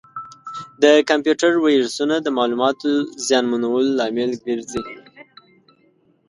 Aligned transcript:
د 0.83 0.85
کمپیوټر 1.09 1.51
ویروسونه 1.65 2.15
د 2.21 2.27
معلوماتو 2.37 2.89
زیانمنولو 3.27 3.91
لامل 3.99 4.31
ګرځي. 4.45 4.83